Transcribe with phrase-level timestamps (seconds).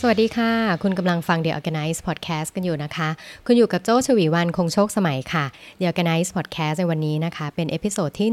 [0.00, 3.08] สวัสดีค่ะ คุณกำลังฟัง The Organize Podcast กันอยู่นะคะ
[3.46, 5.44] คุณอยู่กับโจ้ชวีวันคงโชคสมัยค่ะ
[5.78, 8.28] The Organize Podcast ในวันนี้นะคะ เป็น episode ที่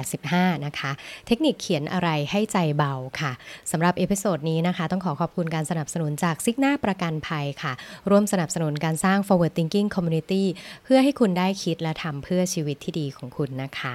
[0.00, 0.90] 185 นะคะ
[1.26, 3.32] เทคนิคเขียนอะไรให้ใจเบาค่ะ
[3.70, 7.72] สำหรับ episode นี้นะคะ ต้องขอขอบคุณการสนับสนุนจากซิกน่าประกันภัยค่ะ
[8.10, 10.44] ร่วมสนับสนุนการสร้าง forward thinking community
[10.84, 13.94] เพื่อให้คุณได้คิดและทำเพื่อชีวิตที่ดีของคุณนะคะ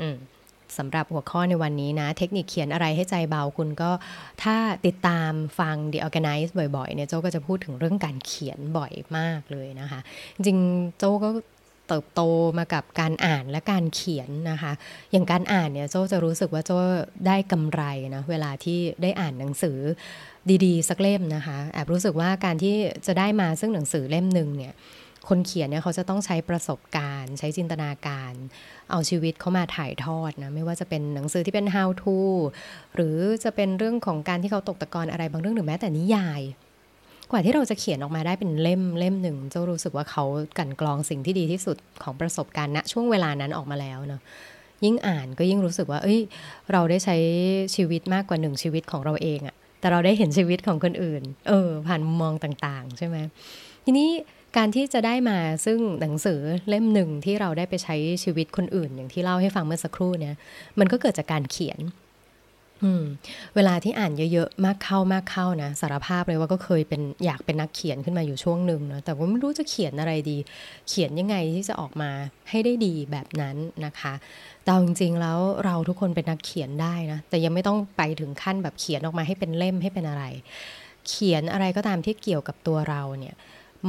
[0.00, 0.16] อืม
[0.78, 3.90] สำหรับหัวข้อในวันนี้นะ เทคนิคเขียนอะไรให้ใจเบาคุณก็
[4.42, 4.56] ถ้า
[4.86, 10.00] ติดตามฟัง The Organize บ่อยๆเนี่ยโจก็จะพูดถึงเรื่องการเขียนบ่อยมากเลยนะคะ
[10.34, 10.58] จริง
[10.98, 11.30] โจก็
[11.88, 12.22] เติบโต
[12.58, 14.72] มากับการอ่านและการเขียนนะคะ
[15.12, 16.70] อย่างการอ่านเนี่ยโจจะรู้สึกว่าโจ
[17.26, 17.82] ได้กำไร
[18.14, 19.78] นะเวลาที่ได้อ่านหนังสือ
[20.64, 22.74] ดีๆ สักเล่มนะคะแอบรู้สึกว่าการที่
[23.06, 24.74] จะได้มาซึ่งหนังสือเล่มหนึ่งเนี่ย
[25.28, 28.32] คนเขียนเนี่ยเขาจะต้องใช้ประสบการณ์ ใช้จินตนาการ
[28.90, 32.16] เอาชีวิตเขามาถ่ายทอดนะไม่ว่าจะเป็นหนังสือที่เป็น how to
[32.94, 36.40] หรือจะเป็นเรื่องของการที่เขาตกตะกอนอะไรบางเรื่องหรือแม้แต่นิยาย
[37.30, 40.24] กว่าที่เราจะเขียนออกมาได้เป็นเล่มเล่มหนึ่งเจ้ารู้สึกว่าเขา
[40.58, 44.20] กันกรองสิ่งที่ดีที่สุดของประสบการณ์ณช่วงเวลานั้นออกมาแล้วเนาะ
[44.84, 46.20] ยิ่งอ่านก็ยิ่งรู้สึกว่า เอ้ย
[46.72, 47.16] เราได้ใช้
[47.74, 53.16] ชีวิตมากกว่าหนึ่งชีวิตของเราเองอะแต่เราได้เห็นชีวิตของคนอื่น เออ ผ่านมุมมองต่าง ๆ ใช่ไหม
[53.84, 54.08] ทีนี้
[54.56, 60.34] การที่จะได้มาซึ่งหนังสือเล่มหนึ่งที่เราได้ไปใช้ชีวิตคนอื่น อย่างที่เล่าให้ฟังเมื่อสักครู่เนี่ย
[60.78, 61.80] มันก็เกิดจากการเขียน
[62.84, 63.04] อืม
[63.54, 70.38] เวลาที่อ่านเยอะๆ มากเข้ามากเข้านะสารภาพเลยว่าก็เคยเป็นอยากเป็นนักเขียนขึ้นมาอยู่ช่วงหนึ่งนะแต่ว่าไม่รู้จะเขียนอะไรดี
[70.88, 72.10] เขียนยังไงที่จะออกมา
[72.50, 74.14] ให้ได้ดีแบบนั้นนะคะ
[74.64, 80.24] แต่จริงๆแล้วเราทุกคนเป็นนักเขียนได้นะแต่ยังไม่ต้องไปถึงขั้นแบบเขียนออกมาให้เป็นเล่มให้เป็นอะไร
[81.08, 83.34] เขียนอะไรก็ตามที่เกี่ยวกับตัวเราเนี่ย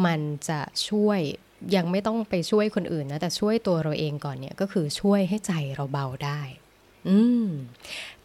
[0.05, 1.19] มันจะช่วย
[1.75, 6.41] ยังไม่ต้องไปช่วยคนอื่นนะ แต่ช่วยตัวเราเองก่อนเนี่ย ก็คือช่วยให้ใจเราเบาได้
[7.09, 7.47] อืม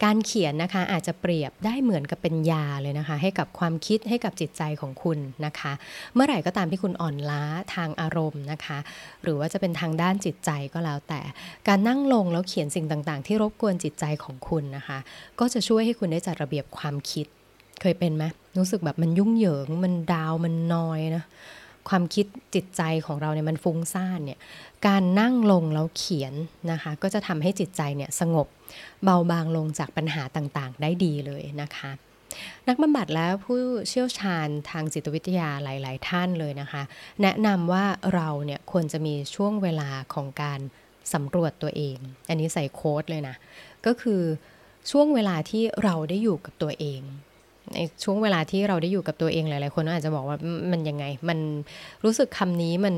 [0.03, 5.73] การเขียนนะคะ อาจจะเปรียบได้เหมือนกับเป็นยาเลยนะคะ ให้กับความคิดให้กับจิตใจของคุณนะคะ
[6.13, 7.43] เมื่อไหร่ก็ตามที่คุณอ่อนล้า
[7.75, 8.77] ทางอารมณ์นะคะ
[9.23, 11.21] หรือว่าจะเป็นทางด้านจิตใจก็แล้วแต่
[11.67, 14.97] การนั่งลงแล้วเขียนสิ่งต่าง ๆ ที่รบกวนจิตใจของคุณนะคะ
[15.39, 17.27] ก็จะช่วยให้คุณได้จัดระเบียบความคิด
[17.81, 18.25] เคยเป็นไหม
[18.57, 21.23] รู้สึกแบบมันยุ่งเหยิง มันดาวมันนอยนะ
[21.89, 24.39] ความคิดจิตใจของเราเนี่ยมันฟุ้งซ่านเนี่ย
[24.87, 26.33] การนั่งลงแล้วเขียน
[26.71, 28.47] นะคะก็จะทำให้จิตใจเนี่ยสงบ
[29.03, 31.91] เบาบางลงจากปัญหาต่างๆ ได้ดีเลยนะคะ
[32.67, 36.81] นักบำบัดและผู้เชี่ยวชาญทางจิตวิทยาหลาย ๆ ท่านเลยนะคะ
[37.21, 40.59] แนะนำว่าเราเนี่ยควรจะมีช่วงเวลาของการ
[41.13, 41.97] สำรวจตัวเอง
[42.29, 43.35] อันนี้ใส่โค้ดเลยนะ
[43.85, 44.21] ก็คือ
[44.91, 47.01] ช่วงเวลาที่เราได้อยู่กับตัวเอง
[47.73, 50.37] ในช่วงเวลาที่เราได้อยู่กับตัวเองหลาย ๆ คนอาจจะบอกว่า
[50.71, 51.39] มันยังไง มัน
[52.03, 52.95] รู้สึกคำนี้มัน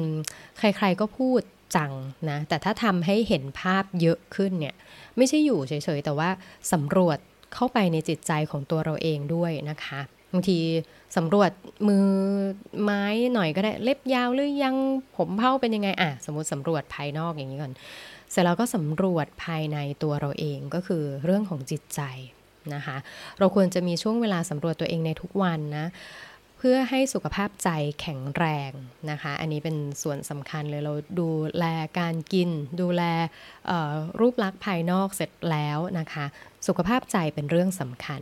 [0.59, 1.41] ใคร ๆ ก็พูด
[1.75, 1.91] จัง
[2.29, 4.75] นะ แต่ถ้าทำให้เห็นภาพเยอะขึ้นเนี่ย
[5.17, 6.29] ไม่ใช่อยู่เฉย ๆ แต่ว่า
[6.73, 7.17] สำรวจ
[7.53, 9.99] เข้าไปในจิตใจของตัวเราเองด้วยนะคะ
[10.31, 10.59] บางที
[11.17, 11.51] สำรวจ
[11.87, 12.07] มือ
[12.81, 13.03] ไม้
[13.33, 14.75] หน่อยก็ได้เล็บยาวหรือยัง
[15.17, 17.73] ผมเผ้าเป็นยังไงอะสมมติสำรวจภายนอกอย่างนี้ก่อน
[18.31, 22.01] เสร็จแล้วก็สำรวจภายในตัวเราเองก็คือเรื่องของจิตใจ
[22.73, 22.97] นะคะ
[23.39, 25.87] เราควรจะมีช่วงเวลาสำรวจตัวเองในทุกวันนะ
[26.61, 27.69] เพื่อให้สุขภาพใจ
[28.01, 28.71] แข็งแรง
[29.11, 31.65] นะคะ อันนี้เป็นส่วนสำคัญเลยเราดูแล
[31.99, 32.49] การกิน
[32.81, 33.03] ดูแล
[34.19, 36.25] รูปลักษณ์ภายนอกเสร็จแล้วนะคะ
[36.67, 38.21] สุขภาพใจเป็นเรื่องสำคัญ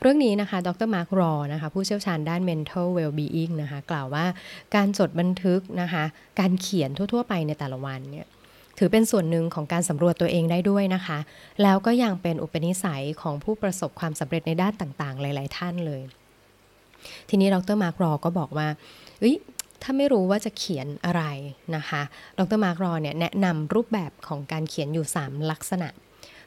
[0.00, 4.26] เรื่องนี้นะคะ ดรมาร์ครอนะคะผู้เชี่ยวชาญด้าน mental well-being นะคะ กล่าวว่า
[4.74, 6.04] การจดบันทึกนะคะ
[6.40, 8.26] การเขียนทั่ว ๆ ไปในแต่ละวันเนี่ย
[8.78, 11.18] ถือเป็นส่วนหนึ่งของการสำรวจตัวเองได้ด้วยนะคะ
[11.62, 16.02] แล้วก็ยังเป็นอุปนิสัยของผู้ประสบความสำเร็จในด้านต่างๆ หลาย ๆ ท่านเลย
[17.28, 18.68] ทีนี้ดรมาร์กรอก็บอกว่า
[19.20, 19.36] เอ้ย
[19.82, 21.22] ถ้าไม่รู้ว่าจะเขียนอะไร
[21.76, 22.02] นะคะ
[22.38, 25.88] ดรมาร์กรอเนี่ยแนะนำรูปแบบของการเขียนอยู่ 3 ลักษณะ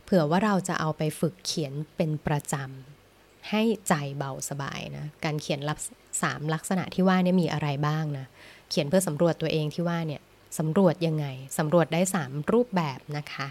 [0.04, 5.78] เผื่อว่าเราจะเอาไปฝึกเขียนเป็นประจำให้ใจเบาสบายนะ การเขียนรับ
[6.24, 8.26] สามลักษณะที่ว่าเนี่ยมีอะไรบ้างนะ
[8.70, 10.22] เขียนเพื่อสำรวจตัวเองที่ว่าเนี่ย
[10.60, 11.26] สำรวจยังไง
[11.58, 13.48] สำรวจได้ 3 รูปแบบนะคะ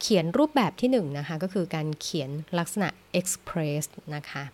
[0.00, 2.88] เขียนรูปแบบที่1นนะคะก็คือการเขียนลักษณะ
[3.20, 3.84] express
[4.14, 4.44] นะคะ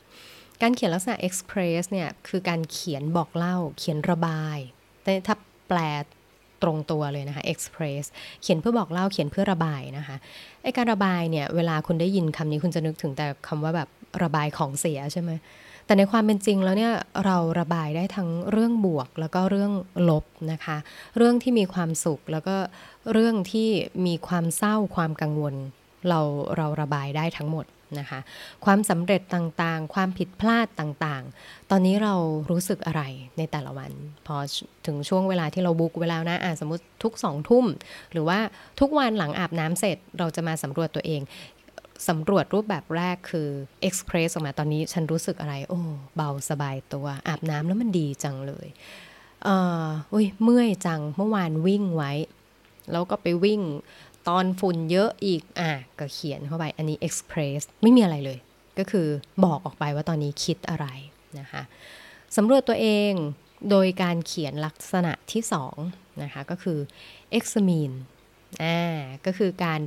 [0.62, 4.58] การเขียนลักษณะ express เนี่ยคือการเขียนบอกเล่า เขียนระบาย
[5.02, 5.36] แต่ถ้า
[5.68, 5.78] แปล
[6.62, 8.04] ตรงตัวเลยนะคะ express
[8.42, 10.16] เขียนเพื่อบอกเล่าเขียนเพื่อระบายนะคะ
[10.62, 13.88] ไอการระบายเนี่ยเวลาคุณได้ยินคำนี้คุณจะนึกถึงแต่คำว่าแบบ
[14.22, 15.30] ระบายของเสียใช่ไหม
[15.86, 16.94] แต่ในความเป็นจริงแล้วเนี่ย
[17.24, 19.72] เราระบายได้ทั้งเรื่องบวกแล้วก็เรื่อง
[20.08, 20.76] ลบนะคะ
[21.16, 22.56] เรื่องที่มีความสุขแล้วก็
[23.12, 23.68] เรื่องที่
[24.06, 25.54] มีความเศร้าความกังวล
[26.08, 26.20] เรา
[26.56, 27.66] เราระบายได้ทั้งหมด
[28.00, 28.20] นะคะ
[28.64, 32.14] ความสำเร็จต่างๆ ความผิดพลาดต่างๆ ตอนนี้เรา
[32.50, 33.02] รู้สึกอะไร
[33.38, 33.90] ในแต่ละวัน
[34.26, 34.36] พอ
[34.86, 37.64] ถึงช่วงเวลาที่เราบุ๊กเวลานะอ่าสมมติทุกสองทุ่ม
[38.12, 38.38] หรือว่า
[38.80, 41.20] ทุกวันหลังอาบน้ำเสร็จเราจะมาสำรวจตัวเอง
[42.08, 43.48] สำรวจรูปแบบแรกคือ
[43.88, 45.80] Express ออกมาตอนนี้ฉันรู้สึกอะไร โอ้
[46.16, 48.68] เบาสบายตัว อาบน้ำแล้วมันดีจังเลย
[49.44, 49.48] เอ
[49.84, 52.12] ออุ้ยเมื่อยจังเมื่อวานวิ่งไว้
[52.92, 53.60] แล้วก็ไปวิ่ง
[54.28, 58.38] ตอนฝุ่นเยอะอีก อะ ก็เขียนเข้าไป อันนี้ Express ไม่มีอะไรเลย
[58.78, 59.08] ก็คือ
[59.44, 60.86] บอกออกไปว่าตอนนี้คิดอะไร
[61.40, 61.62] นะคะ
[62.36, 63.12] สำรวจตัวเอง
[63.70, 65.42] โดยการเขียนลักษณะที่
[65.80, 66.78] 2นะคะก็คือ
[67.38, 67.94] examine
[68.62, 68.78] อ่า
[69.24, 69.80] ก็คือการ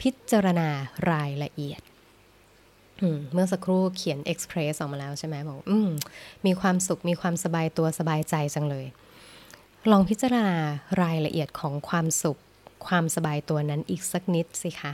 [0.00, 0.68] พิจารณา
[1.10, 1.82] รายละเอียด
[3.32, 5.90] เมื่อสักครู่เขียน express ออกมาแล้วใช่ไหมบอกอม
[6.46, 8.86] มีความสุขมีความสบายตัวสบายใจจังเลย
[9.90, 10.56] ลองพิจารณา
[11.02, 12.40] รายละเอียดของความสุข
[12.86, 14.92] ความสบายตัวนั้นอีกสักนิดสิคะ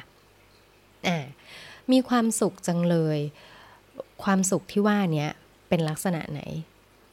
[1.06, 1.18] อ่า
[1.92, 3.18] มีความสุขจังเลย
[4.24, 5.26] ความสุขที่ว่านี้
[5.68, 6.40] เป็นลักษณะไหน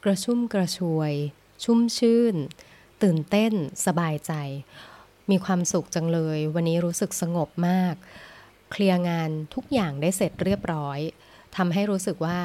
[0.04, 1.14] กระชุ่มกระชวย
[1.64, 2.36] ชุ่มชื่น
[3.04, 3.54] ตื่นเต้น
[3.86, 4.34] สบายใจ
[5.30, 7.96] มีความสุขจังเลย วันนี้รู้สึกสงบมาก
[8.72, 11.00] เคลียร์งานทุกอย่างได้เสร็จเรียบร้อย
[11.56, 12.40] ทำให้รู้สึกว่า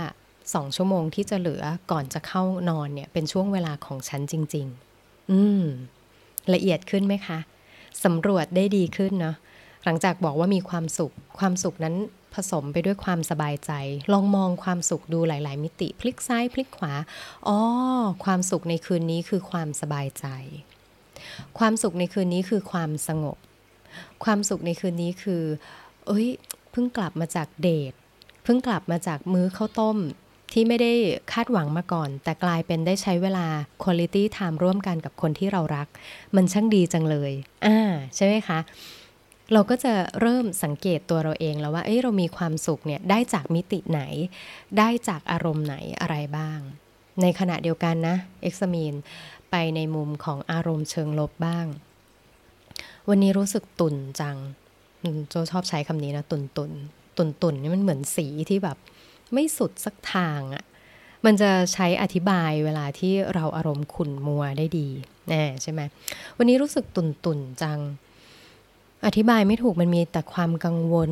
[0.55, 4.67] สองชั่วโมงที่จะเหลือก่อนจะเข้านอนเนี่ย เป็นช่วงเวลาของฉันจริง
[4.99, 5.65] ๆ อืม
[6.55, 7.39] ละเอียดขึ้นไหมคะ
[8.05, 9.37] สำรวจได้ดีขึ้นเนาะ
[9.85, 11.97] หลังจากบอกว่ามีความสุข ความสุขนั้น
[12.35, 13.73] ผสมไปด้วยความสบายใจ
[14.13, 16.93] ลองมองความสุขดูหลาย ๆ มิติ พลิกซ้ายพลิกขวา
[17.49, 17.59] อ๋อ
[18.25, 20.27] ความสุขในคืนนี้คือความสบายใจ
[21.59, 23.37] ความสุขในคืนนี้คือความสงบ
[24.25, 25.43] ความสุขในคืนนี้คือ
[26.07, 26.29] เอ้ย
[26.71, 27.93] เพิ่งกลับมาจากเดท
[28.45, 29.99] เพิ่งกลับมาจากมื้อข้าวต้ม
[30.53, 30.93] ที่ไม่ได้
[31.33, 33.47] คาดหวังมาก่อน แต่กลายเป็นได้ใช้เวลา
[33.83, 35.89] quality time ร่วมกันกับคนที่เรารัก
[36.37, 37.33] มันช่างดีจังเลย
[37.67, 37.79] อ่า
[38.17, 38.59] ใช่ไหมคะ
[39.53, 44.01] เราก็จะเริ่มสังเกตตัวเราเองแล้วว่าเอ้ยเรามีความสุขเนี่ยได้จากมิติไหน
[44.79, 46.59] ได้จากอารมณ์ไหนอะไรบ้าง
[47.23, 48.95] ในขณะเดียวกันนะเอ็กซ์มีน
[49.51, 51.67] ไปในมุมของอารมณ์เชิงลบบ้าง
[53.09, 54.37] วันนี้รู้สึกตุนจัง
[55.29, 56.73] โจชอบใช้คำนี้นะ ตุนตุน
[57.17, 58.77] ตุนตุนนี่มันเหมือนสีที่แบบ
[59.33, 60.65] ไม่สุดสักทางอะ่ะ
[61.25, 64.89] มันจะใช้อธิบายเวลาที่เราอารมณ์ขุ่นมัวได้ดี
[65.29, 65.81] แน่ใช่ไหม
[66.37, 67.81] วันนี้รู้สึกตุนตุนจัง
[69.07, 71.11] อธิบายไม่ถูกมันมีแต่ความกังวล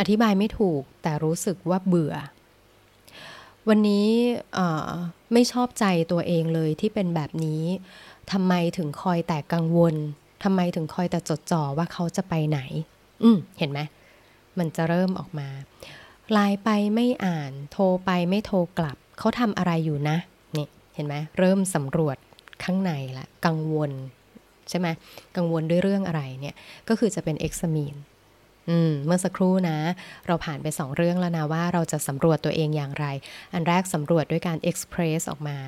[0.00, 2.14] อธิบายไม่ถูกแต่รู้สึกว่าเบื่อ
[3.68, 4.08] วันนี้
[5.32, 7.62] ไม่ชอบใจตัวเองเลยที่เป็นแบบนี้
[8.32, 9.94] ทำไมถึงคอยแต่กังวล
[10.44, 12.60] ทำไมถึงคอยแต่จดจ่อว่าเขาจะไปไหน
[13.22, 13.80] อืมเห็นไหม
[14.58, 15.48] มันจะเริ่มออกมา
[16.32, 20.16] ไลน์ไปไม่อ่าน โทรไปไม่โทรกลับ เขาทำอะไรอยู่นะ
[20.56, 22.16] นี่เห็นไหมเริ่มสำรวจ
[22.64, 23.90] ข้างในละกังวล
[24.68, 24.88] ใช่ไหม
[25.36, 26.56] กังวลด้วยเรื่องอะไรเนี่ย
[26.88, 27.94] ก็คือจะเป็นเอ็กซ์มีน
[28.70, 29.78] อืมเมื่อสักครู่นะ
[30.26, 33.06] เราผ่านไปสองเรื่องแล้วนะว่าเราจะสำรวจตัวเองอย่างไร
[33.52, 35.58] อันแรกสำรวจด้วยการ express ออกมา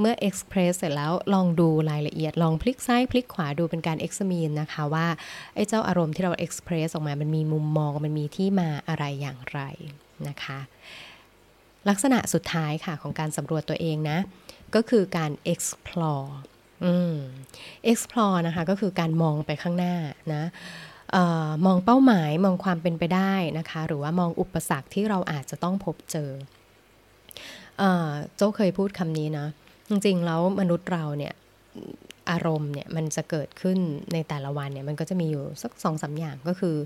[0.00, 5.06] เมื่อ express เสร็จแล้วลองดูรายละเอียด ลองพลิกซ้ายพลิกขวาดูเป็นการ examine นะคะว่า
[5.54, 9.60] ไอ้เจ้าอารมณ์ที่เรา express ออกมา มันมีมุมมองมันมีที่มาอะไรอย่างไร
[10.28, 10.58] นะคะ
[11.88, 14.18] ลักษณะสุดท้ายค่ะของการสำรวจตัวเองนะ
[14.74, 16.28] ก็คือการ explore
[16.84, 17.16] อืม
[17.90, 19.94] explore นะคะ ก็คือการมองไปข้างหน้า
[20.34, 20.42] นะ
[21.14, 21.16] อ
[21.46, 26.30] อมองเป้าหมายมองความเป็นไปได้นะคะ หรือว่ามองอุปสรรคที่เราอาจจะต้องพบเจอ
[27.78, 29.46] เออโจ้เคยพูดคำนี้นะ
[29.88, 31.34] จริงๆแล้วมนุษย์เราเนี่ย
[32.30, 33.78] อารมณ์เนี่ยมันจะเกิดขึ้น
[34.12, 36.76] ในแต่ละวันเนี่ยมันก็จะมีอยู่สักสองสาอย่างก็คือ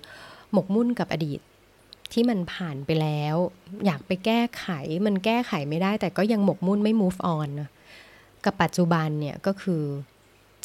[0.53, 1.41] หมกมุ่นกับอดีต
[2.13, 3.37] ที่มันผ่านไปแล้ว
[3.87, 4.67] อยากไปแก้ไข
[5.07, 7.69] มันแก้ไขไม่ได้ แต่ก็ยังหมกมุ่นไม่ move on นะ
[8.45, 9.83] กับปัจจุบันเนี่ยก็คือ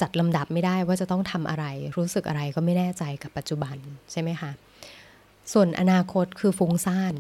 [0.01, 1.65] จัดลำดับไม่ได้ว่าจะต้องทำอะไร
[1.97, 3.75] รู้สึกอะไรก็ไม่แน่ใจกับปัจจุบัน
[4.11, 4.51] ใช่ไหมคะ
[5.53, 7.13] ส่วนอนาคตคือฟุ้งซ่าน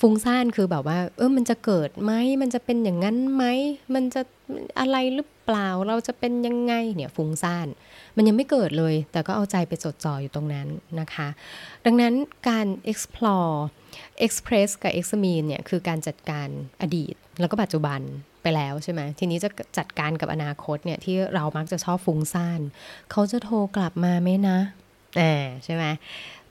[0.00, 3.44] ฟุ้งซ่านคือแบบว่า เออมันจะเกิดไหมมันจะเป็นอย่างนั้นไหม
[3.94, 4.22] มันจะ
[4.80, 7.66] อะไรหรือเปล่าเราจะเป็นยังไงเนี่ยฟุ้งซ่าน
[8.16, 10.68] มันยังไม่เกิดเลย แต่ก็เอาใจไปจดจ่ออยู่ตรงนั้น
[11.00, 11.28] นะคะ
[11.86, 12.14] ดังนั้น
[12.48, 13.54] การ explore
[14.26, 16.48] express กับ examine เนี่ยคือการจัดการ
[16.82, 18.00] อดีตแล้วก็ปัจจุบัน
[18.46, 22.60] ไปแล้วใช่ไหมทีนี้จะจัดการกับอนาคตเนี่ยที่เรามักจะชอบฟุ้งซ่าน
[23.10, 24.58] เขาจะโทรกลับมาไหมนะ
[25.16, 25.84] แอบใช่ไหม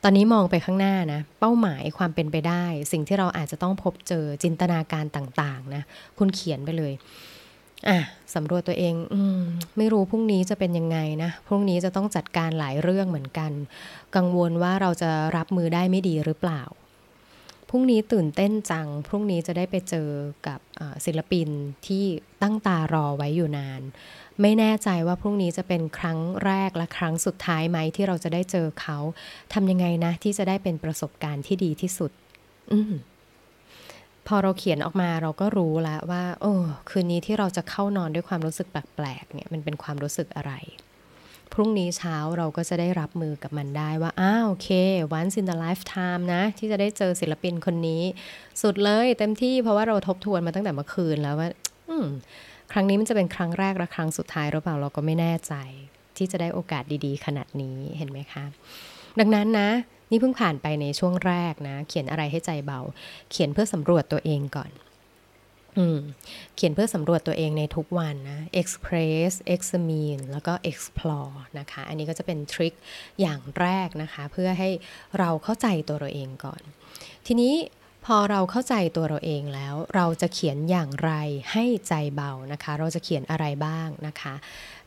[0.04, 5.84] ตอนนี้มองไปข้างหน้านะ เป้าหมายความเป็นไปได้ สิ่งที่เราอาจจะต้องพบเจอจินตนาการต่างๆนะ
[6.18, 6.94] คุณเขียนไปเลย
[7.90, 8.00] อะ
[8.36, 9.42] สำรวจตัวเองอม
[9.78, 13.52] ไม่รู้พรุ่งนี้จะเป็นยังไงนะ พรุ่งนี้จะต้องจัดการหลายเรื่องเหมือนกัน
[14.16, 16.62] กังวลว่าเราจะรับมือได้ไม่ดีหรือเปล่า
[17.70, 20.10] พรุ่งนี้ตื่นเต้นจัง พรุ่งนี้จะได้ไปเจอ
[20.48, 20.60] กับ
[21.06, 21.50] ศิลปิน
[21.88, 22.06] ที่
[22.42, 23.82] ตั้งตารอไว้อยู่นาน
[24.42, 28.98] ไม่แน่ใจว่าพรุ่งนี้จะเป็นครั้งแรกและครั้งสุดท้ายไหมที่เราจะได้เจอเขา
[29.54, 32.12] ทำยังไงนะ ที่จะได้เป็นประสบการณ์ที่ดีที่สุด
[32.72, 32.74] อ
[34.28, 36.54] พอเราเขียนออกมาเราก็รู้แล้วว่า โอ้
[36.90, 40.54] คืนนี้ที่เราจะเข้านอนด้วยความรู้สึกแปลกๆเนี่ยมันเป็นความรู้สึกอะไร
[41.54, 44.70] พรุ่งนี้เช้าเราก็จะได้รับมือกับมันได้ว่า อ้าวโอเค
[45.20, 48.04] once in the lifetime นะ ที่จะได้เจอศิลปินคนนี้
[48.62, 51.50] สุดเลยเต็มที่เพราะว่าเราทบทวนมาตั้งแต่เมื่อคืนแล้วว่า
[51.90, 52.08] อืม
[52.72, 55.54] ครั้งนี้มันจะเป็นครั้งแรกและครั้งสุดท้ายหรือเปล่าเราก็ไม่แน่ใจ
[56.18, 58.46] ที่จะได้โอกาสดีๆ ขนาดนี้เห็นไหมคะ
[59.20, 59.70] ดังนั้นนะ
[60.12, 62.80] นี่เพิ่งผ่านไปในช่วงแรกนะ เขียนอะไรให้ใจเบา
[63.32, 64.72] เขียนเพื่อสำรวจตัวเองก่อน
[66.56, 72.74] เขียนเพื่อสำรวจตัวเองในทุกวันนะ express examine แล้วก็ explore นะคะ อันนี้ก็จะเป็นทริค
[73.22, 74.70] อย่างแรกนะคะ เพื่อให้
[75.20, 76.62] เราเข้าใจตัวเราเองก่อน
[77.28, 77.54] ทีนี้
[78.10, 81.12] พอเราเข้าใจตัวเราเองแล้ว เราจะเขียนอย่างไร
[81.52, 84.34] ให้ใจเบานะคะ เราจะเขียนอะไรบ้างนะคะ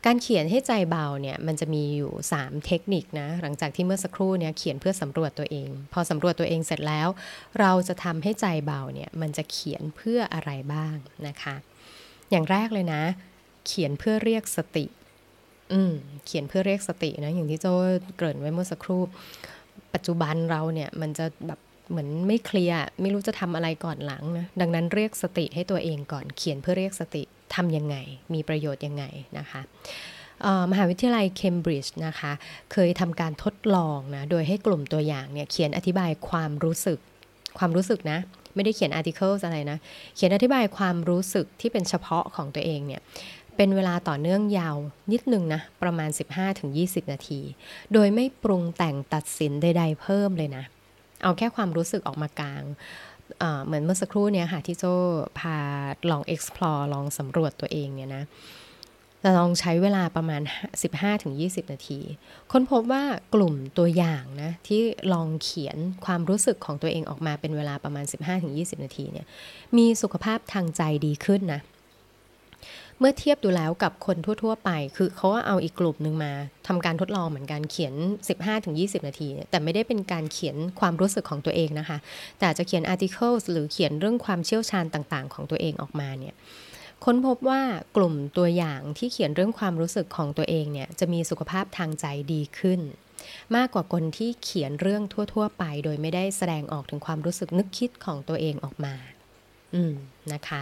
[0.05, 7.07] การเขียนให้ใจเบาเนี่ยมันจะมีอยู่ 3 เทคนิคนะหลังจากที่เมื่อสักครู่เนี่ยเขียนเพื่อสำรวจตัวเอง พอสำรวจตัวเองเสร็จแล้ว
[7.59, 10.95] เราจะทำให้ใจเบาเนี่ยมันจะเขียนเพื่ออะไรบ้าง
[11.27, 11.55] นะคะ
[12.29, 13.01] อย่างแรกเลยนะ
[13.67, 14.85] เขียนเพื่อเรียกสติ
[15.73, 15.93] อืม
[16.25, 17.73] เขียนเพื่อเรียกสตินะอย่างที่โจ้
[18.17, 19.01] เกริ่นไว้เมื่อสักครู่
[19.93, 27.23] ปัจจุบันเราเนี่ยมันจะแบบ เหมือนไม่เคลียร์ไม่รู้จะทำอะไรก่อนหลังนะดังนั้นเรียกสติให้ตัวเองก่อนเขียนเพื่อเรียกสติ
[27.55, 27.95] ทำยังไง
[28.33, 29.03] มีประโยชน์ยังไง
[29.37, 29.61] นะคะ
[30.71, 32.31] มหาวิทยาลัยเคมบริดจ์นะคะ
[32.73, 36.99] เคยทำการทดลองนะ โดยให้กลุ่มตัวอย่างเนี่ยเขียนอธิบายความรู้สึก
[37.57, 38.19] ความรู้สึกนะ
[38.55, 39.77] ไม่ได้เขียนอาร์ติเคิลอะไรนะ
[40.15, 43.01] เขียนอธิบายความรู้สึกที่เป็นเฉพาะของตัวเองเนี่ย
[43.55, 44.75] เป็นเวลาต่อเนื่องยาว
[45.11, 46.09] นิดนึงนะ ประมาณ
[46.59, 47.41] 15-20 นาที
[47.93, 50.63] โดยไม่ปรุงแต่งตัดสินใดๆเพิ่มเลยนะ
[51.23, 52.63] เอาแค่ความรู้สึกออกมากลาง
[53.65, 54.85] เหมือนเมื่อสักครู่เนี่ยค่ะที่โจ
[55.39, 55.57] พา
[56.11, 58.23] ลอง explore ลองสำรวจตัวเองเนี่ยนะ
[59.23, 60.41] จะลองใช้เวลาประมาณ
[61.05, 61.99] 15-20 นาที
[62.51, 64.81] ค้นพบว่ากลุ่มตัวอย่างนะที่
[65.13, 68.05] ลองเขียนความรู้สึกของตัวเองออกมาเป็นเวลาประมาณ
[68.43, 69.25] 15-20 นาทีเนี่ย
[69.77, 71.61] มีสุขภาพทางใจดีขึ้นนะ
[73.01, 76.33] เมื่อเทียบดูแล้วกับคนทั่ว ๆ ไป คือเขาเอาอีกกลุ่มหนึ่งมา
[76.67, 77.93] ทำการทดลองเหมือนกันเขียน
[78.51, 81.97] 15-20 นาที แต่ไม่ได้เป็นการเขียนความรู้สึกของตัวเองนะคะ
[82.39, 86.35] แต่จะเขียน articles หรือเขียนเรื่องความเชี่ยวชาญต่าง ๆ ของตัวเองออกมาเนี่ย
[87.05, 87.61] ค้นพบว่า
[87.97, 92.79] กลุ่มตัวอย่างที่เขียนเรื่องความรู้สึกของตัวเองเนี่ยจะมีสุขภาพทางใจดีขึ้น
[93.55, 95.03] มากกว่าคนที่เขียนเรื่อง
[95.33, 98.95] ทั่ว ๆ ไป โดยไม่ได้แสดงออกถึงความรู้สึกนึกคิดของตัวเองออกมา
[99.75, 99.93] อืม
[100.33, 100.61] นะคะ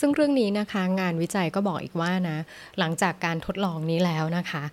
[0.00, 2.38] ซึ่งเรื่องนี้นะคะงานวิจัยก็บอกอีกว่านะ
[2.78, 4.64] หลังจากการทดลองนี้แล้วนะคะ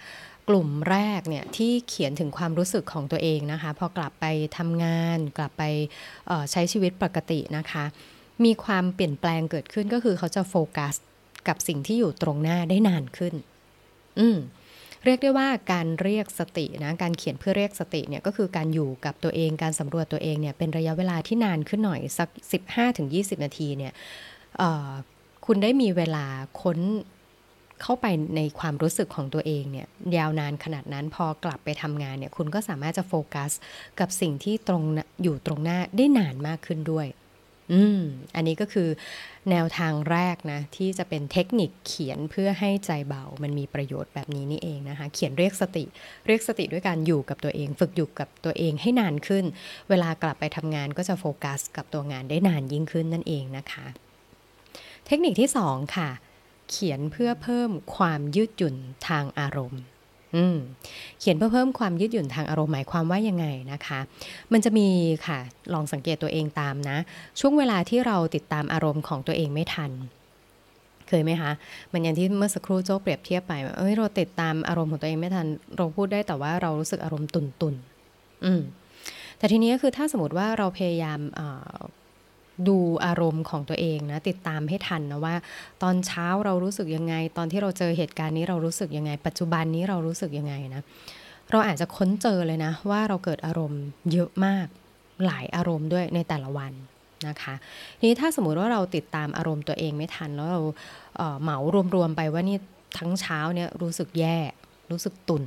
[0.50, 4.25] กลุ่มแรกเนี่ยที่เขียนถึงความรู้สึกของตัวเองนะคะ พอกลับไป
[4.58, 5.63] ทำงาน กลับไป
[6.51, 7.84] ใช้ชีวิตปกตินะคะ
[8.46, 10.96] มีความเปลี่ยนแปลงเกิดขึ้นก็คือเขาจะโฟกัส
[11.48, 13.34] กับสิ่งที่อยู่ตรงหน้าได้นานขึ้น
[14.20, 14.38] อืม
[15.06, 22.30] เรียกได้ว่าการเรียกสตินะการเขียนเพื่อเรียกสติเนี่ยก็คือการอยู่กับตัวเองการสำรวจตัวเองเนี่ยเป็นระยะเวลาที่นานขึ้นหน่อยสัก
[22.88, 23.94] 15-20 นาทีเนี่ย
[25.46, 26.25] คุณได้มีเวลา
[26.62, 26.79] ค้น
[27.81, 28.05] เข้าไป
[28.36, 33.51] ในความรู้สึกของตัวเองเนี่ยยาวนานขนาดนั้นพอกลับไปทำงานเนี่ยคุณก็สามารถจะโฟกัส
[34.00, 34.84] กับสิ่งที่ตรง
[35.24, 37.08] อยู่ตรงหน้าได้นานมากขึ้นด้วย
[37.72, 38.01] อืม
[38.36, 38.89] อันนี้ก็คือ
[39.50, 45.84] แนวทางแรกนะ ที่จะเป็นเทคนิคเขียนเพื่อให้ใจเบา มันมีประโยชน์แบบนี้นี่เองนะคะ เขียนเรียกสติ
[46.27, 49.46] เรียกสติด้วยการอยู่กับตัวเอง ฝึกอยู่กับตัวเองให้นานขึ้น
[49.89, 53.88] เวลากลับไปทำงานก็จะโฟกัส กับตัวงานได้นานยิ่งขึ้นนั่นเองนะคะ
[55.12, 56.10] ทคนิคที่2ค่ะ
[56.70, 58.75] เขียนเพื่อเพิ่มความยืดหยุ่น
[59.08, 59.82] ทางอารมณ์
[61.20, 64.00] เขียนเพื่อเพิ่มความยืดหยุ่นทางอารมณ์หมายความว่ายังไงนะคะ
[64.53, 64.88] มันจะมี
[65.27, 65.39] ค่ะ
[65.74, 66.98] ลองสังเกตตัวเองตามนะ
[67.39, 69.91] ช่วงเวลาที่เราติดตามอารมณ์ของตัวเองไม่ทัน
[71.08, 71.51] เคยไหมคะ
[71.91, 77.75] มันอย่างที่เมื่อสักครู่โจ้เปรียบเทียบไปเอ้ยเราติดตามอารมณ์ของตัวเองไม่ทัน เราพูดได้แต่ว่าเรารู้สึกอารมณ์ตุนตุน
[78.46, 78.62] อืม
[79.38, 81.20] แต่ทีนี้คือถ้าสมมติว่าเราพยายาม
[82.67, 85.36] ดูอารมณ์ของตัวเองนะติดตามให้ทันนะว่า
[85.84, 90.81] ตอนเช้าเรารู้สึกยังไง ตอนที่เราเจอเหตุการณ์นี้เรารู้สึกยังไง ปัจจุบันนี้เรารู้สึกยังไงนะ
[91.51, 94.67] เราอาจจะค้นเจอเลยนะ ว่าเราเกิดอารมณ์เยอะมาก
[95.25, 96.74] หลายอารมณ์ด้วยในแต่ละวัน
[97.27, 97.53] นะคะ
[98.03, 100.62] นี้ถ้าสมมุติว่าเราติดตามอารมณ์ตัวเองไม่ทัน แล้วเรา
[101.41, 101.58] เหมา
[101.96, 102.58] รวมๆไปว่านี่
[102.98, 104.38] ทั้งเช้าเนี่ยรู้สึกแย่
[104.91, 105.43] รู้สึกตุน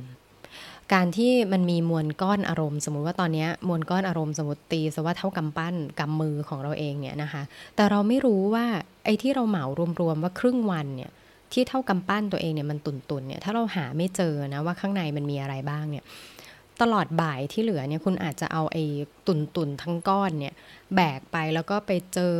[0.93, 7.43] การที่มันมีมวลก้อนอารมณ์ สมมุติว่าตอนนี้มวลก้อนอารมณ์สมมติตีซะว่าเท่ากำปั้นกำมือของเราเองเนี่ยนะคะ
[7.75, 8.65] แต่เราไม่รู้ว่า
[9.05, 9.65] ไอ้ที่เราเหมา
[10.01, 11.11] รวมๆว่าครึ่งวันเนี่ย
[11.53, 16.05] ที่เท่ากำปั้นตัวเองเนี่ยมันตุนๆเนี่ยถ้าเราหาไม่เจอนะว่าข้างในมันมีอะไรบ้างเนี่ย
[16.81, 18.83] ตลอดบ่ายที่เหลือเนี่ยคุณอาจจะเอาไอ้
[19.27, 20.53] ตุนตุนทั้งก้อนเนี่ย
[20.95, 22.33] แบกไปแล้วก็ไปเจอ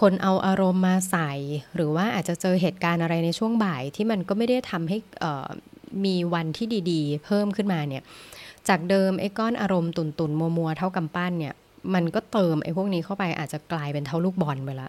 [0.00, 1.32] คนเอาอารมณ์มาใส่
[1.76, 4.98] หรือว่าอาจจะเจอเหตุการณ์อะไรในช่วงบ่ายที่มันก็ไม่ได้ทำให้
[6.04, 8.02] มีวันที่ดีๆ เพิ่มขึ้นมาเนี่ย
[8.68, 11.54] จากเดิมไอ้ก้อนอารมณ์ตุนตุนมัวมัวเท่ากำปั้นเนี่ย
[11.94, 14.88] มันก็เติมไอ้พวกนี้เข้าไปอาจจะกลายเป็นเท่าลูกบอลไปละ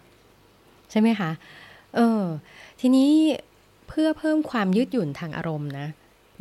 [0.90, 1.30] ใช่ไหมคะ
[1.96, 2.22] เออ
[2.80, 3.10] ทีนี้
[3.88, 5.86] เพื่อเพิ่มความยืดหยุ่นทางอารมณ์นะ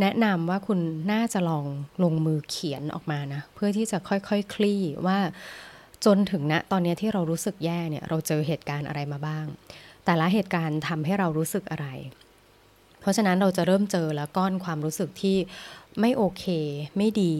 [0.02, 0.80] แนะนำว่าคุณ
[1.12, 1.66] น่าจะลอง
[2.04, 5.18] ลงมือเขียนออกมานะ เพื่อที่จะค่อยๆคคลี่ว่า
[6.06, 9.46] จนถึงณนะตอนนี้ที่เรารู้สึกแย่เนี่ย เราเจอเหตุการณ์อะไรมาบ้าง
[10.06, 11.88] แต่ละเหตุการณ์ทำให้เรารู้สึกอะไร
[13.02, 15.38] เพราะฉะนั้นเราจะเริ่มเจอแล้วก้อนความรู้สึกที่
[16.00, 16.46] ไม่โอเค
[16.98, 17.36] ไม่ดี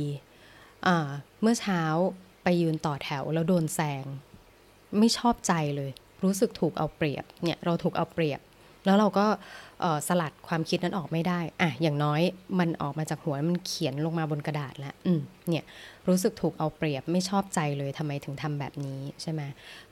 [1.42, 1.82] เมื่อเช้า
[2.44, 4.06] ไปยืนต่อแถวแล้วโดนแซง
[5.00, 5.92] ไม่ชอบใจเลย
[6.24, 8.40] รู้สึกถูกเอาเปรียบเนี่ยเราถูกเอาเปรียบ
[8.86, 9.26] แล้วเราก็
[10.08, 12.22] สลัดความคิดนั้นออกไม่ได้อะอย่างน้อย
[12.60, 15.66] มันออกมาจากหัวมันเขียนลงมาบนกระดาษแล้วอืมเนี่ย
[16.08, 19.42] รู้สึกถูกเอาเปรียบไม่ชอบใจเลยทำไมถึงทำแบบนี้ใช่ไหม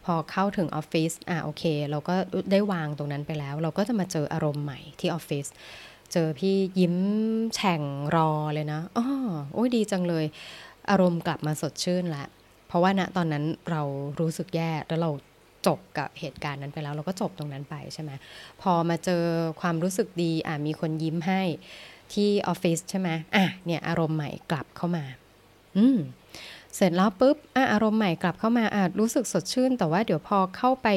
[0.05, 2.15] พอเข้าถึงออฟฟิศอะโอเค เราก็
[2.51, 5.45] ได้วางตรงนั้นไปแล้ว เราก็จะมาเจออารมณ์ใหม่ที่ออฟฟิศ
[6.13, 6.95] เจอพี่ยิ้ม
[7.55, 7.81] แฉ่ง
[8.15, 9.05] รอเลยนะอ๋อ
[9.53, 10.25] โอ้ยดีจังเลย
[10.89, 12.25] อารมณ์กลับมาสดชื่นละ
[12.67, 13.81] เพราะว่าณตอนนั้นเรา
[14.19, 15.11] รู้สึกแย่แล้วเรา
[15.67, 18.11] จบกับเหตุการณ์นั้นไปแล้ว เราก็จบตรงนั้นไปใช่ไหม
[18.61, 19.23] พอมาเจอ
[19.61, 21.41] ความรู้สึกดีอะมีคนยิ้มให้
[22.13, 25.05] ที่ออฟฟิศใช่ไหมอะเนี่ยอารมณ์ใหม่กลับเข้ามา
[25.77, 25.99] อืม
[26.75, 30.87] เสร็จแล้วปุ๊บอะอารมณ์ใหม่กลับเข้ามาอาจรู้สึกสดชื่น แต่ว่าเดี๋ยวพอเข้าไป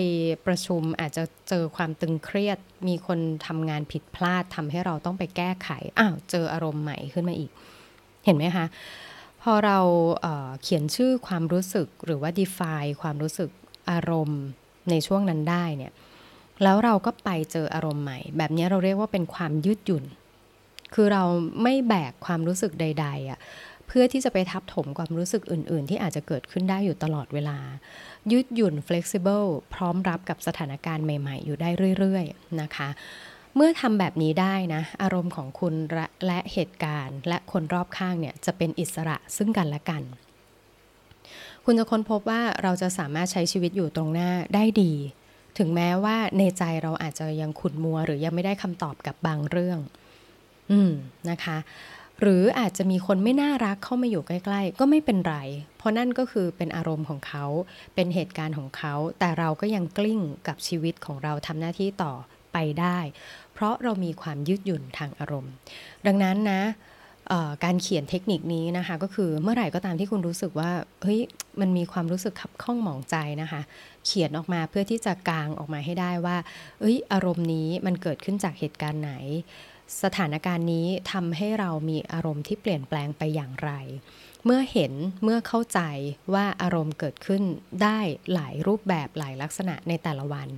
[0.47, 7.51] ประชุมอาจจะเจอความตึงเครียด มีคนทำงานผิดพลาดทำให้เราต้องไปแก้ไขอ้าวเจออารมณ์ใหม่ขึ้นมาอีก
[8.25, 8.67] เห็นไหมคะ
[9.43, 9.79] พอเรา
[10.23, 13.51] เเขียนชื่อความรู้สึกหรือว่า define ความรู้สึก
[13.91, 14.43] อารมณ์
[14.91, 15.93] ในช่วงนั้นได้เนี่ย
[16.63, 20.05] แล้วเราก็ไปเจออารมณ์ใหม่ แบบนี้เราเรียกว่าเป็นความยืดหยุ่น
[20.95, 21.23] คือเรา
[21.63, 23.39] ไม่แบกความรู้สึกใด ๆอะ่ะ
[23.87, 27.59] เพื่อที่จะไปทับถมความรู้สึกอื่น ๆ ที่อาจจะเกิดขึ้นได้อยู่ตลอดเวลา
[28.33, 32.89] ยืดหยุ่น flexible พร้อมรับกับสถานการณ์ใหม่ ๆ อยู่ได้เรื่อย ๆ นะคะ
[33.57, 35.75] เมื่อทำแบบนี้ได้นะ อารมณ์ของคุณ
[36.27, 40.03] และเหตุการณ์ และคนรอบข้างเนี่ยจะเป็นอิสระซึ่งกันและกัน
[41.65, 44.93] คุณจะค้นพบว่าเราจะสามารถใช้ชีวิตอยู่ตรงหน้าได้ดี
[45.59, 49.79] ถึงแม้ว่าในใจเราอาจจะยังขุ่นมัว หรือยังไม่ได้คำตอบกับบางเรื่อง
[50.71, 50.93] อืม
[51.31, 51.59] นะคะ
[52.21, 55.37] หรืออาจจะมีคนไม่น่ารักเข้ามาอยู่ใกล้ ๆ ก็ไม่เป็นไร
[55.79, 57.45] เพราะนั่นก็คือเป็นอารมณ์ของเขา
[57.95, 62.13] เป็นเหตุการณ์ของเขา แต่เราก็ยังกลิ้งกับชีวิตของเราทำหน้าที่ต่อ
[62.53, 62.99] ไปได้
[63.55, 65.53] เพราะเรามีความยืดหยุ่นทางอารมณ์
[66.07, 66.63] ดังนั้นนะ
[67.65, 70.71] การเขียนเทคนิคนี้นะคะก็คือเมื่อไหร่ก็ตามที่คุณรู้สึกว่า
[71.03, 71.21] เฮ้ย
[71.61, 73.61] มันมีความรู้สึกขับข้องหมองใจนะคะ
[74.07, 76.37] เขียนออกมาเพื่อที่จะกางออกมาให้ได้ว่า
[76.81, 79.13] เอ้ยอารมณ์นี้มันเกิดขึ้นจากเหตุการณ์ไหน
[80.03, 83.71] สถานการณ์นี้ทำให้เรามีอารมณ์ที่เปลี่ยนแปลงไปอย่างไร
[84.47, 84.93] เมื่อเห็น
[85.25, 85.81] เมื่อเข้าใจ
[86.35, 87.43] ว่าอารมณ์เกิดขึ้น
[87.83, 87.99] ได้
[88.35, 90.49] หลายรูปแบบหลายลักษณะในแต่ละวัน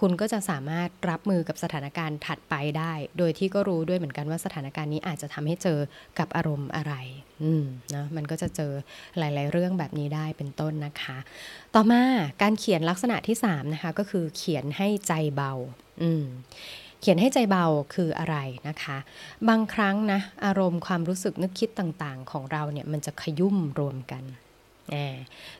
[0.00, 5.78] คุณก็จะสามารถรับมือกับสถานการณ์ถัดไปได้ โดยที่ก็รู้ด้วยเหมือนกันว่าสถานการณ์นี้อาจจะทำให้เจอ
[6.18, 6.94] กับอารมณ์อะไร
[7.42, 8.72] อืมนะมันก็จะเจอ
[9.18, 11.18] หลาย ๆ เรื่องแบบนี้ได้เป็นต้นนะคะ
[11.74, 12.02] ต่อมา
[12.42, 15.52] การเขียนลักษณะที่3นะคะก็คือเขียนให้ใจเบา
[16.02, 16.24] อืม
[17.02, 18.36] เขียนให้ใจเบาคืออะไร
[18.68, 18.98] นะคะ
[19.48, 24.24] บางครั้งนะอารมณ์ความรู้สึกนึกคิดต่างๆ ของเราเนี่ยมันจะขยุ่มรวมกัน
[24.90, 25.16] แอบ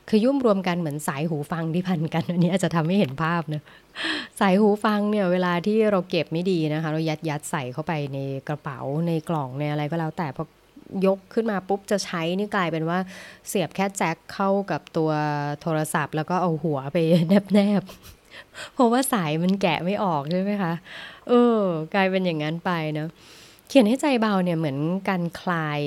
[0.09, 3.63] ขยุ่มรวมกันเหมือนสายหูฟังที่พันกันอันนี้อาจจะทำให้เห็นภาพเนะ
[4.39, 10.45] สายหูฟังเนี่ยเวลาที่เราเก็บไม่ดีนะคะ เรายัดยัดใส่เข้าไปในกระเป๋าในกล่องในอะไรก็แล้วแต่พอ
[11.05, 12.99] ยกขึ้นมาปุ๊บจะใช้นี่กลายเป็นว่า
[13.47, 15.11] เสียบแค่แจ็คเข้ากับตัว
[15.61, 16.97] โทรศัพท์ แล้วก็เอาหัวไป
[17.29, 17.83] แนบ
[18.73, 20.73] เพราะว่าสายมันแกะไม่ออกใช่ไหมคะ
[21.29, 23.09] เออ กลายเป็นอย่างนั้นไปเนาะ
[23.67, 24.77] เขียนให้ใจเบาเนี่ยเหมือน
[25.09, 25.79] การคลาย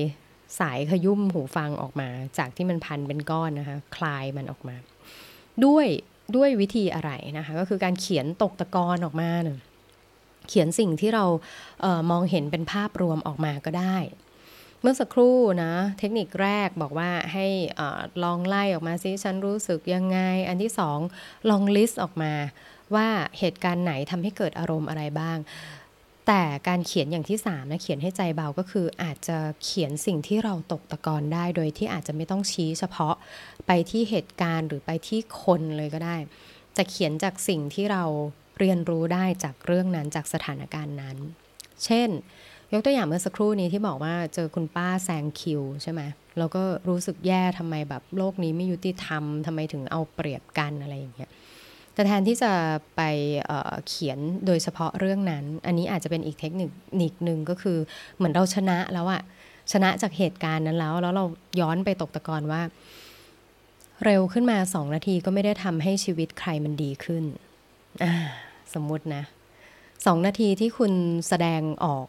[0.60, 4.76] สายขยุ่มหูฟังออกมา จากที่มันพันเป็นก้อนนะคะ คลายมันออกมา
[5.64, 5.86] ด้วย
[6.36, 9.60] ด้วยวิธีอะไรนะคะ ก็คือการเขียนตกตะกอนออกมาเนะ
[10.48, 11.24] เขียนสิ่งที่เรา
[11.80, 13.96] เออมองเห็นเป็นภาพรวมออกมาก็ได้
[14.80, 17.46] เมื่อสักครู่นะเทคนิคแรกบอกว่าให้
[17.78, 17.80] อ
[18.22, 20.18] ลองไล่ออกมาซิฉันรู้สึกยังไง
[20.48, 20.98] อันที่สอง
[21.50, 22.32] ลองลิสต์ออกมา
[22.94, 25.38] ว่าเหตุการณ์ไหนทำให้เกิดอารมณ์อะไรบ้าง
[26.26, 33.14] แต่การเขียนอย่างที่สามนะเขียนให้ใจเบาก็คืออาจจะเขียนสิ่งที่เราตกตะกอนได้ โดยที่อาจจะไม่ต้องชี้เฉพาะ
[33.66, 36.16] ไปที่เหตุการณ์หรือไปที่คนเลยก็ได้
[36.76, 38.04] จะเขียนจากสิ่งที่เรา
[38.58, 41.16] เรียนรู้ได้จากเรื่องนั้นจากสถานการณ์นั้น
[41.84, 42.08] เช่น
[42.72, 46.00] ยกตัวอย่างเมื่อสักครู่นี้ที่บอกว่าเจอคุณป้าแซงคิวใช่ไหม
[46.38, 51.30] เราก็รู้สึกแย่ทำไมแบบโลกนี้ไม่ยุติธรรมทำไมถึงเอาเปรียบกันอะไรอย่างเงี้ย
[51.96, 52.52] แต่แทนที่จะ
[52.96, 53.02] ไป
[53.46, 57.78] เเขียนโดยเฉพาะเรื่องนั้น อันนี้อาจจะเป็นอีกเทคนิคนิคหนึ่งก็คือ
[58.16, 59.22] เหมือนเราชนะแล้วอะ
[59.72, 61.24] ชนะจากเหตุการณ์นั้นแล้ว แล้วเรา
[61.60, 62.62] ย้อนไปตกตะกอนว่า
[64.04, 67.24] เร็วขึ้นมาสองนาทีก็ไม่ได้ทำให้ชีวิตใครมันดีขึ้น
[68.74, 69.22] สมมุตินะ
[70.06, 70.92] สองนาทีที่คุณ
[71.28, 72.06] แสดงออก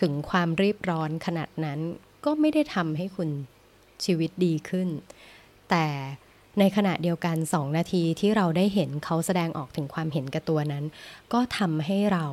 [0.00, 1.78] ถึงความรีบร้อนขนาดนั้น
[2.24, 3.30] ก็ไม่ได้ทำให้คุณ
[4.04, 4.88] ชีวิตดีขึ้น
[5.70, 5.86] แต่
[6.58, 10.84] ในขณะเดียวกันสองนาทีที่เราได้เห็นเขาแสดงออกถึงความเห็นแก่ตัวนั้น
[11.32, 12.26] ก็ทำให้เรา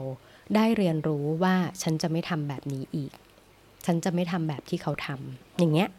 [0.56, 3.12] ได้เรียนรู้ว่าฉันจะไม่ทำแบบนี้อีก
[3.86, 5.90] ฉันจะไม่ทำแบบที่เขาทำอย่างเงี้ย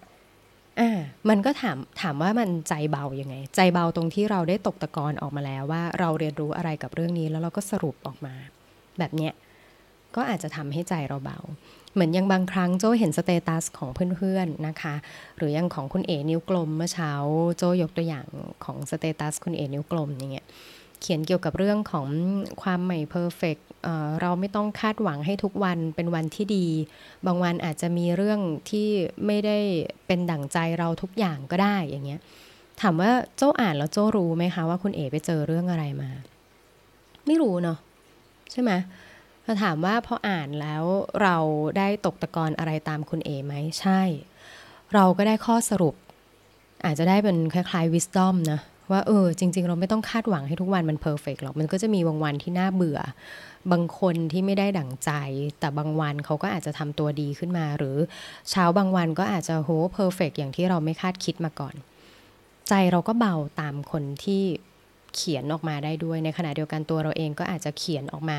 [0.80, 8.34] อ่ามันก็ถามถามว่ามันใจเบายังไง ใจเบาตรงที่เราได้ตกตะกอนออกมาแล้วว่าเราเรียนรู้อะไรกับเรื่องนี้แล้วเราก็สรุปออกมา
[8.98, 9.32] แบบเนี้ย
[10.16, 11.38] ก็อาจจะทำให้ใจเราเบา
[11.94, 14.94] เหมือนยังบางครั้งโจเห็นสเตตัสของเพื่อนๆนะคะ
[15.36, 17.12] หรือยังของคุณเอนิ้วกลมเมื่อเช้า
[17.56, 18.26] โจยกตัวอย่าง
[18.64, 20.46] ของ status คุณเอนิ้วกลมอย่างเงี้ย
[21.00, 22.06] เขียนเกี่ยวกับเรื่องของ
[22.62, 23.56] ความไม่ perfect
[24.20, 26.66] เราไม่ต้องคาดหวังให้ทุกวันเป็นวันที่ดี
[27.26, 28.88] บางวันอาจจะมีเรื่องที่
[29.26, 29.58] ไม่ได้
[30.06, 32.20] เป็นดั่งใจเราทุกอย่างก็ได้อย่างเงี้ย
[32.80, 36.10] ถามว่าโจอ่านแล้วโจรู้ไหมคะว่าคุณเอไปเจอเรื่องอะไรมา
[37.26, 37.78] ไม่รู้เนาะ
[38.52, 38.70] ใช่ไหม
[39.48, 40.84] ถาถามว่าพออ่านแล้ว
[41.22, 41.36] เรา
[41.78, 44.00] ได้ตกตะกอนอะไรตามคุณเอไหมใช่
[44.94, 45.94] เราก็ได้ข้อสรุป
[46.84, 53.00] อาจจะได้เป็นคล้ายๆ wisdom นะว่าเออจริง ๆ เราไม่ต้องคาดหวังให้ทุกวันมัน perfect หรอก มันก็จะมีบางวันที่น่าเบื่อ
[53.72, 55.10] บางคนที่ไม่ได้ดั่งใจ
[55.60, 57.96] แต่บางวันเขาก็อาจจะทำตัวดีขึ้นมา หรือ
[58.50, 61.74] เช้าบางวันก็อาจจะโห perfect อย่างที่เราไม่คาดคิดมาก่อน
[62.68, 64.42] ใจเราก็เบาตามคนที่
[65.14, 68.38] เขียนออกมาได้ด้วยในขณะเดียวกันตัวเราเองก็อาจจะเขียนออกมา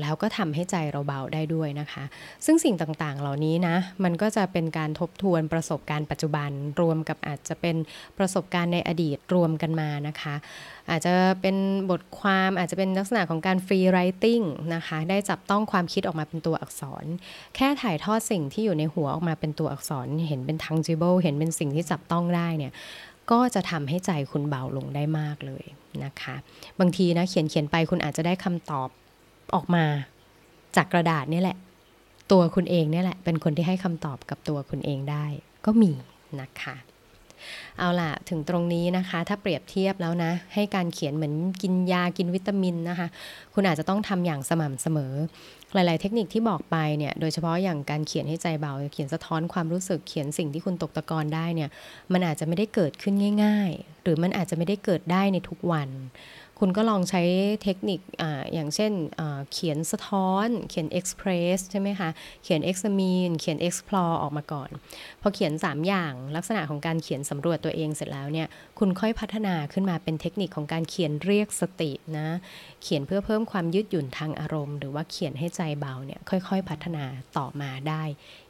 [0.00, 2.04] แล้วก็ทำให้ใจเราเบาได้ด้วยนะคะ
[2.44, 6.50] ซึ่งสิ่งต่างๆ เหล่านี้นะมันก็จะเป็นการทบทวนประสบการณ์ปัจจุบัน
[6.80, 7.76] รวมกับอาจจะเป็น
[8.18, 10.34] ประสบการณ์ในอดีตรวมกันมานะคะ
[10.90, 11.56] อาจจะเป็น
[11.90, 14.40] บทความอาจจะเป็นลักษณะของการฟรีไรติง
[14.74, 17.04] นะคะได้จับต้องความคิดออกมาเป็นตัวอักษร
[17.56, 22.72] แค่ถ่ายทอดสิ่งที่อยู่ในหัวออกมาเป็นตัวอักษร เห็นเป็น tangible เห็นเป็นสิ่งที่จับต้องได้เนี่ย
[23.30, 25.64] ก็จะทำให้ใจคุณเบาลงได้มากเลย
[26.04, 26.36] นะคะ
[26.80, 28.88] บางทีนะเขียนเขียนไปคุณอาจจะได้คำตอบ
[29.54, 29.84] ออกมา
[30.76, 31.56] จากกระดาษนี่แหละ
[32.32, 35.24] ตัวคุณเองนี่แหละ เป็นคนที่ให้คำตอบกับตัวคุณเองได้
[35.64, 35.92] ก็มี
[36.40, 36.76] นะคะ
[37.78, 43.08] เอาล่ะ ถึงตรงนี้นะคะ ถ้าเปรียบเทียบแล้วนะ ให้การเขียนเหมือนกินยากินวิตามินนะคะ
[43.54, 45.12] คุณอาจจะต้องทำอย่างสม่ำเสมอ
[45.74, 51.70] หลาย ๆ เทคนิคที่บอกไปเนี่ย โดยเฉพาะอย่างการเขียนให้ใจเบา เขียนสะท้อนความรู้สึก เขียนสิ่งที่คุณตกตะกอนได้เนี่ย
[52.12, 55.88] มันอาจจะไม่ได้เกิดขึ้นง่าย ๆ หรือมันอาจจะไม่ได้เกิดได้ในทุกวัน
[56.60, 57.22] คุณก็ลองใช้
[57.62, 58.92] เทคนิคออย่างเช่น
[59.52, 62.10] เขียนสะท้อน เขียน express ใช่ไหมคะ
[62.42, 64.70] เขียน examine เขียน explore ออกมาก่อน
[65.22, 72.28] พอเขียน 3 อย่างลักษณะของการเขียนสำรวจตัวเองเสร็จแล้วเนี่ย คุณค่อยพัฒนาขึ้นมาเป็นเทคนิคของการเขียนเรียกสตินะ
[72.82, 77.04] เขียนเพื่อเพิ่มความยืดหยุ่นทางอารมณ์ หรือว่าเขียนให้ใจเบาเนี่ยค่อยๆ พัฒนา
[77.38, 78.02] ต่อมาได้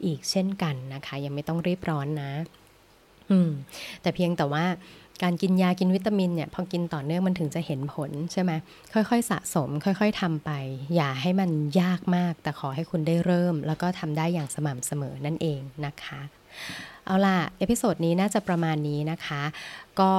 [0.04, 2.32] อีกเช่นกันนะคะ ยังไม่ต้องรีบร้อนนะ
[3.30, 3.50] อืม
[4.02, 4.64] แต่เพียงแต่ว่า
[5.22, 8.52] การกินยากินวิตามินเนี่ยพอกินต่อเนื่องมันถึงจะเห็นผลใช่ไหม
[8.92, 10.50] ค่อยๆ สะสม ค่อย ๆทำไป
[10.94, 11.50] อย่าให้มัน
[11.80, 16.20] ยากมาก แต่ขอให้คุณได้เริ่ม แล้วก็ทำได้อย่างสม่ำเสมอนั่นเองนะคะ
[17.06, 19.42] เอาล่ะ episode นี้น่าจะประมาณนี้นะคะ
[20.00, 20.12] ก็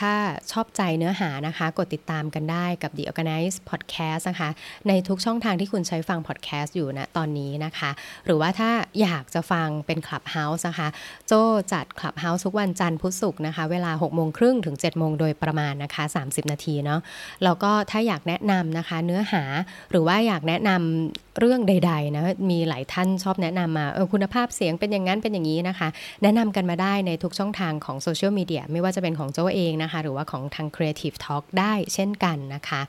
[0.00, 0.12] ถ้า
[0.52, 4.50] ชอบใจเนื้อหานะคะ กดติดตามกันได้กับ The Organice Podcast นะคะ
[4.88, 7.90] ในทุกช่องทางที่คุณใช้ฟัง podcast อยู่นะตอนนี้นะคะ
[8.26, 10.88] หรือว่าถ้าอยากจะฟังเป็น Clubhouse นะคะ
[11.26, 11.32] โจ
[11.72, 17.00] จัด Clubhouse ทุกวันจันทร์พุธศุกร์นะคะ เวลา 6 โมงครึ่งถึง 7 โมงโดยประมาณนะคะ 30 นาทีเนาะ
[17.44, 19.42] แล้วก็ถ้าอยากแนะนำนะคะเนื้อหา
[19.90, 25.88] หรือว่าอยากแนะนำเรื่องใด ๆ นะ มีหลายท่านชอบแนะนำมาเออคุณภาพเสียงเป็นอย่างนั้นเป็นอย่างนี้นะคะ
[26.22, 32.80] แนะนำกันมาได้ในทุกช่องทางของโซเชียลมีเดียไม่ว่าว่าจะเป็นของโจเองนะคะ หรือว่าของทาง Creative Talk ได้เช่นกันนะคะ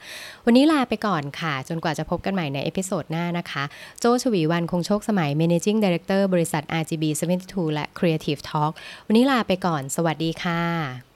[0.45, 3.63] วันนี้ลาไปก่อนค่ะ จนกว่าจะพบกันใหม่ในเอพิโซดหน้านะคะ
[3.99, 7.03] โจชวีวันคงโชคสมัย Managing Director บริษัท RGB
[7.41, 8.71] 72 และ Creative Talk
[9.07, 11.10] วันนี้ลาไปก่อน สวัสดีค่ะ